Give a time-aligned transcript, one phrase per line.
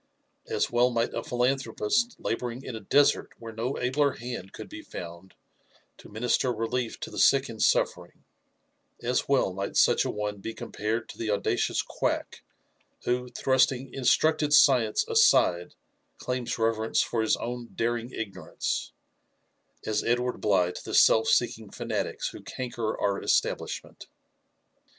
[0.47, 4.81] As well might a philanthropist labouring in a desert where no abler hand could be
[4.81, 5.35] found
[5.97, 8.23] to minister relief to the sick and sufTering
[9.03, 12.41] ^as well might such a one be (compared to the audacious quack
[13.03, 15.75] who, thrusting instructed science aside;
[16.17, 18.93] claims reverence for his own daring ignorance,
[19.85, 24.07] as Edward Bligh to the self seeking fanatics who canker our establishment.